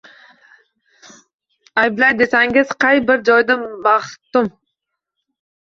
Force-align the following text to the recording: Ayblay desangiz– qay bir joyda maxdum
Ayblay 1.83 2.17
desangiz– 2.23 2.73
qay 2.85 3.05
bir 3.11 3.21
joyda 3.29 3.59
maxdum 3.87 4.51